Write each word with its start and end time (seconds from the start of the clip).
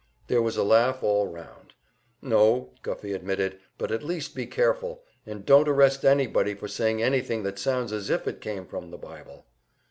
There 0.25 0.41
was 0.41 0.57
a 0.57 0.63
laugh 0.63 1.03
all 1.03 1.27
round. 1.27 1.75
"No," 2.23 2.71
Guffey 2.81 3.13
admitted, 3.13 3.59
"but 3.77 3.91
at 3.91 4.01
least 4.01 4.33
be 4.33 4.47
careful, 4.47 5.03
and 5.27 5.45
don't 5.45 5.67
arrest 5.69 6.03
anybody 6.03 6.55
for 6.55 6.67
saying 6.67 7.03
anything 7.03 7.43
that 7.43 7.59
sounds 7.59 7.93
as 7.93 8.09
if 8.09 8.27
it 8.27 8.41
came 8.41 8.65
from 8.65 8.89
the 8.89 8.97
Bible." 8.97 9.45